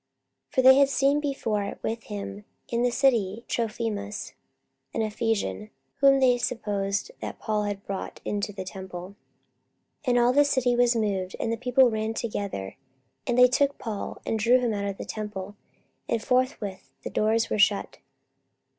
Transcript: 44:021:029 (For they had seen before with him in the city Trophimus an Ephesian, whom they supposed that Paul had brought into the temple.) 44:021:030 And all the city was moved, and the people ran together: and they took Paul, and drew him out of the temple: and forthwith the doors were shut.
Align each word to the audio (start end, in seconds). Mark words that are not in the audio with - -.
44:021:029 0.47 0.55
(For 0.55 0.61
they 0.63 0.75
had 0.79 0.89
seen 0.89 1.19
before 1.19 1.79
with 1.83 2.03
him 2.05 2.45
in 2.69 2.81
the 2.81 2.89
city 2.89 3.45
Trophimus 3.47 4.33
an 4.95 5.03
Ephesian, 5.03 5.69
whom 5.97 6.19
they 6.19 6.39
supposed 6.39 7.11
that 7.19 7.37
Paul 7.37 7.65
had 7.65 7.85
brought 7.85 8.19
into 8.25 8.51
the 8.51 8.63
temple.) 8.63 9.15
44:021:030 10.05 10.07
And 10.09 10.17
all 10.17 10.33
the 10.33 10.43
city 10.43 10.75
was 10.75 10.95
moved, 10.95 11.35
and 11.39 11.51
the 11.51 11.55
people 11.55 11.91
ran 11.91 12.15
together: 12.15 12.77
and 13.27 13.37
they 13.37 13.47
took 13.47 13.77
Paul, 13.77 14.19
and 14.25 14.39
drew 14.39 14.57
him 14.59 14.73
out 14.73 14.85
of 14.85 14.97
the 14.97 15.05
temple: 15.05 15.55
and 16.09 16.19
forthwith 16.19 16.89
the 17.03 17.11
doors 17.11 17.51
were 17.51 17.59
shut. 17.59 17.99